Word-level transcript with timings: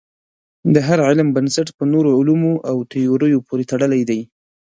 د 0.73 0.75
هر 0.87 0.99
علم 1.07 1.27
بنسټ 1.35 1.67
په 1.77 1.83
نورو 1.93 2.09
علومو 2.17 2.53
او 2.69 2.75
تیوریو 2.91 3.45
پورې 3.47 3.63
تړلی 3.71 4.01
دی. 4.09 4.21